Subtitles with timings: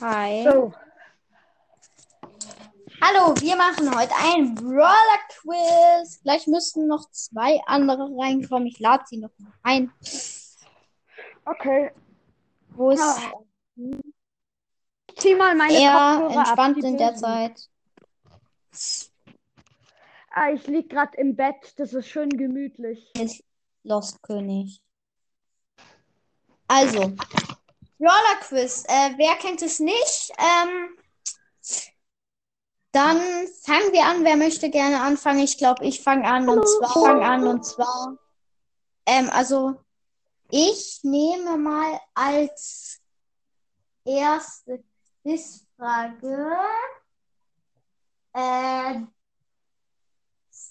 [0.00, 0.44] Hi.
[0.44, 0.72] So,
[3.02, 6.20] Hallo, wir machen heute ein Brawler Quiz.
[6.22, 8.66] Gleich müssten noch zwei andere reinkommen.
[8.66, 9.90] Ich lade sie noch mal ein.
[11.46, 11.92] okay.
[12.70, 13.32] Wo ist Ah,
[13.76, 16.84] Ich zieh mal meine er Kopfhörer entspannt ab.
[16.84, 17.14] in der.
[17.16, 17.68] Zeit?
[20.30, 21.72] Ah, ich lieg gerade im Bett.
[21.76, 23.10] Das ist schön gemütlich.
[23.14, 23.42] Ist
[23.82, 24.80] Lost König.
[26.68, 27.12] Also,
[28.00, 28.84] Brawler Quiz.
[28.88, 30.32] Äh, wer kennt es nicht?
[30.38, 30.96] Ähm,
[32.92, 33.18] dann
[33.62, 34.24] fangen wir an.
[34.24, 35.40] Wer möchte gerne anfangen?
[35.40, 38.16] Ich glaube, ich fange an und zwar fange an und zwar.
[39.04, 39.76] Ähm, also,
[40.48, 43.00] ich nehme mal als
[44.04, 44.82] erste
[45.22, 46.56] Quizfrage.
[48.32, 49.02] Äh,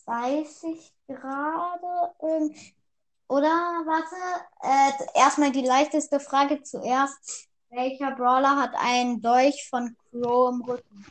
[0.05, 2.16] weiß ich gerade.
[3.29, 3.47] Oder
[3.85, 4.15] warte,
[4.63, 7.47] äh, erstmal die leichteste Frage zuerst.
[7.69, 11.05] Welcher Brawler hat einen Dolch von Crow im Rücken?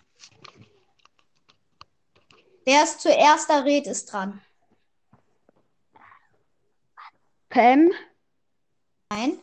[2.67, 4.43] Der ist zuerst da Red ist dran.
[7.49, 7.93] Pam?
[9.11, 9.41] Nein.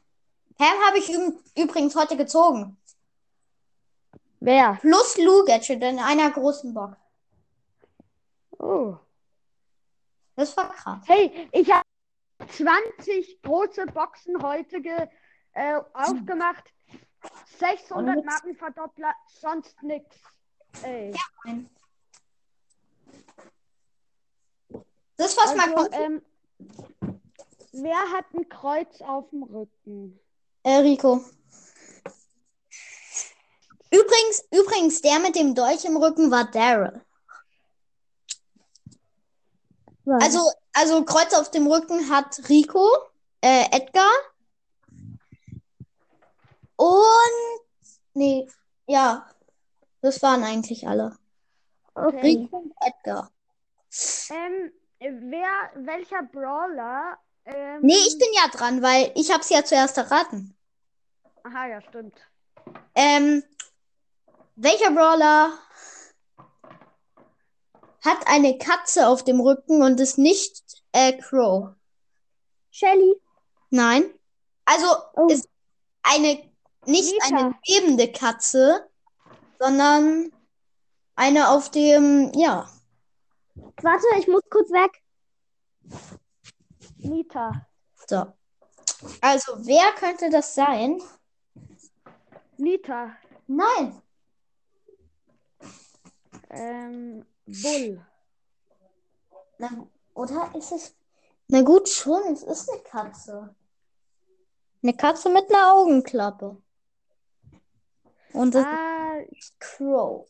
[0.57, 1.09] Pam habe ich
[1.57, 2.77] übrigens heute gezogen.
[4.41, 4.77] Wer?
[4.81, 6.97] Plus Lou Gadget in einer großen Box.
[8.59, 8.97] Oh.
[10.35, 11.01] Das war krass.
[11.07, 11.84] Hey, ich habe
[12.49, 15.07] 20 große Boxen heute ge,
[15.53, 16.63] äh, aufgemacht.
[17.59, 18.25] 600 Und?
[18.25, 20.15] Markenverdoppler, sonst nix.
[20.83, 21.13] Ey.
[21.45, 21.69] Nein.
[25.17, 25.95] Das was mal Also, kommt.
[25.99, 26.21] ähm,
[27.71, 30.19] wer hat ein Kreuz auf dem Rücken?
[30.63, 31.23] Äh, Rico.
[33.91, 37.01] Übrigens, übrigens, der mit dem Dolch im Rücken war Daryl.
[40.05, 40.39] Also,
[40.75, 42.87] also Kreuz auf dem Rücken hat Rico,
[43.41, 44.11] äh, Edgar
[46.75, 47.61] und
[48.13, 48.47] nee,
[48.87, 49.27] ja,
[50.01, 51.17] das waren eigentlich alle.
[51.95, 52.19] okay.
[52.22, 53.31] Rico und Edgar.
[54.29, 57.17] Ähm, wer, welcher Brawler?
[57.45, 60.55] Ähm, Nee, ich bin ja dran, weil ich hab's ja zuerst erraten.
[61.44, 62.17] Aha, ja, stimmt.
[62.95, 63.44] Ähm,
[64.55, 65.53] welcher Brawler
[68.05, 71.69] hat eine Katze auf dem Rücken und ist nicht äh, Crow?
[72.71, 73.16] Shelly.
[73.69, 74.13] Nein.
[74.66, 74.85] Also
[75.16, 75.27] Oh.
[75.27, 75.47] ist
[76.03, 76.49] eine
[76.85, 77.25] nicht Nita.
[77.38, 78.89] eine lebende Katze,
[79.59, 80.31] sondern
[81.15, 82.69] eine auf dem, ja.
[83.81, 84.91] Warte, ich muss kurz weg.
[86.97, 87.65] Nita.
[88.07, 88.33] So.
[89.21, 91.01] Also, wer könnte das sein?
[92.57, 93.15] Nita.
[93.47, 94.01] Nein.
[96.55, 98.05] Ähm, Bull.
[99.57, 99.69] Na,
[100.13, 100.95] oder ist es.
[101.47, 103.55] Na gut, schon, es ist eine Katze.
[104.81, 106.57] Eine Katze mit einer Augenklappe.
[108.33, 110.27] Und das Ah, ist Crow.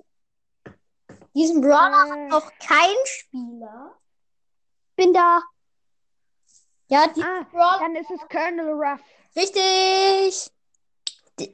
[1.33, 3.97] Diesen Brawler hat äh, noch kein Spieler.
[4.95, 5.41] Bin da.
[6.87, 7.79] Ja, die ah, Brawler.
[7.79, 9.01] dann ist es Colonel Ruff.
[9.35, 10.51] Richtig.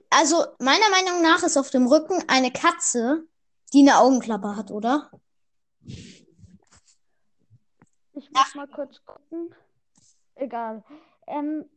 [0.10, 3.24] Also, meiner Meinung nach ist auf dem Rücken eine Katze,
[3.74, 5.10] die eine Augenklappe hat, oder?
[8.14, 9.54] Ich muss mal kurz gucken.
[10.36, 10.84] Egal.
[11.28, 11.70] Ähm,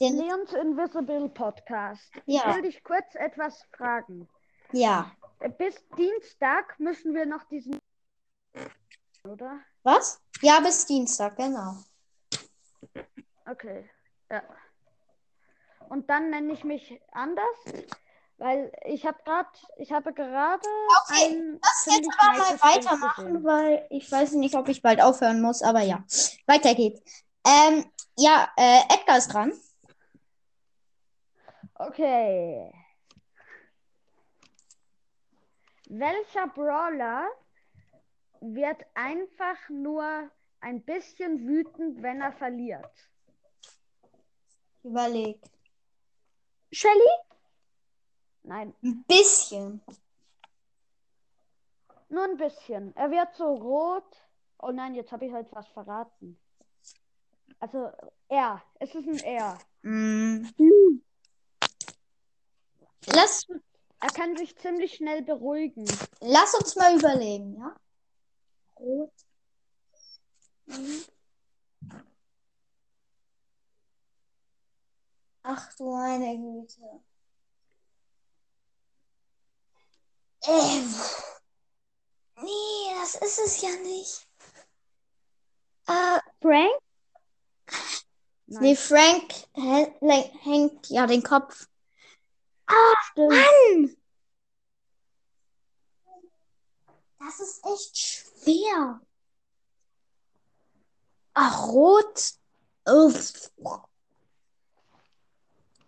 [0.00, 2.10] Den, Leons Invisible Podcast.
[2.26, 2.54] Ich Ja.
[2.54, 4.28] will dich kurz etwas fragen.
[4.72, 5.10] ja.
[5.56, 7.78] Bis Dienstag müssen wir noch diesen.
[9.24, 9.58] Oder?
[9.84, 10.20] Was?
[10.42, 11.76] Ja, bis Dienstag, genau.
[13.46, 13.88] Okay.
[14.30, 14.42] Ja.
[15.88, 17.46] Und dann nenne ich mich anders,
[18.40, 20.66] weil ich habe gerade, ich habe gerade
[21.02, 25.62] Okay, Lass jetzt aber mal weitermachen, weil ich weiß nicht, ob ich bald aufhören muss,
[25.62, 26.02] aber ja.
[26.46, 27.02] Weiter geht's.
[27.46, 27.84] Ähm,
[28.16, 29.52] ja, äh, Edgar ist dran.
[31.74, 32.72] Okay.
[35.88, 37.28] Welcher Brawler
[38.40, 40.30] wird einfach nur
[40.60, 43.10] ein bisschen wütend, wenn er verliert?
[44.82, 45.38] Überleg.
[46.72, 47.29] Shelly?
[48.42, 49.80] Nein, Ein bisschen.
[52.08, 52.94] nur ein bisschen.
[52.96, 54.16] Er wird so rot.
[54.58, 56.38] Oh nein, jetzt habe ich halt was verraten.
[57.60, 57.90] Also
[58.28, 58.62] er.
[58.78, 59.58] Es ist ein er.
[59.82, 60.46] Mm.
[63.06, 63.46] Lass,
[64.00, 65.84] Er kann sich ziemlich schnell beruhigen.
[66.20, 67.74] lass uns mal überlegen, ja?
[68.78, 69.12] Rot.
[70.66, 71.04] Mhm.
[75.42, 76.80] Ach du meine Güte.
[80.46, 80.94] Ähm.
[82.42, 84.26] Nee, das ist es ja nicht.
[85.86, 86.80] Äh, Frank?
[88.46, 88.62] Nein.
[88.62, 89.32] nee, Frank
[90.42, 91.66] hängt ja den Kopf.
[93.10, 93.30] Stimmt.
[93.30, 93.96] Mann!
[97.18, 99.00] Das ist echt schwer.
[101.34, 102.34] Ach, rot.
[102.86, 103.50] Uff.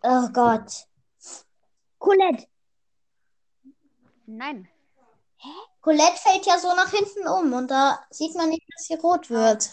[0.02, 0.86] Oh Gott.
[1.98, 2.51] Colette.
[4.26, 4.68] Nein.
[5.80, 9.28] Colette fällt ja so nach hinten um und da sieht man nicht, dass sie rot
[9.30, 9.68] wird.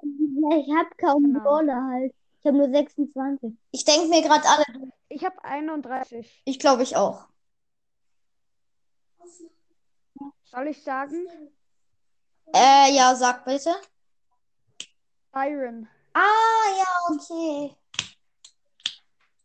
[0.00, 1.40] Ich habe kaum Genau.
[1.40, 2.14] Brawler halt.
[2.40, 3.52] Ich habe nur 26.
[3.72, 4.64] Ich denke mir gerade alle,
[5.08, 6.42] Ich habe 31.
[6.44, 7.26] ich glaube ich auch.
[10.44, 11.26] Soll ich sagen?
[12.54, 13.74] Äh, ja, sag bitte.
[15.32, 15.88] Byron.
[16.14, 17.76] Ah, ja, okay.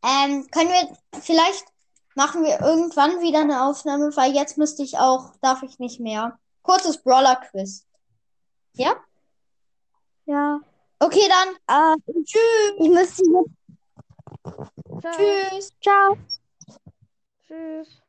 [0.04, 1.66] Ähm, können wir, vielleicht
[2.16, 6.38] machen wir irgendwann wieder eine Aufnahme, weil jetzt müsste ich auch, darf ich nicht mehr.
[6.62, 7.86] Kurzes Brawler-Quiz.
[8.74, 8.96] Ja?
[10.26, 10.60] Ja.
[11.00, 11.56] Okay, dann.
[11.68, 12.74] Ah, Tschüss.
[12.80, 15.02] ich müsste jetzt.
[15.02, 15.14] Ciao.
[15.16, 15.72] Tschüss.
[15.82, 16.18] Ciao.
[17.48, 18.03] Tschüss.